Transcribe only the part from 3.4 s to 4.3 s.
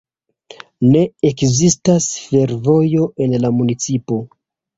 la municipo.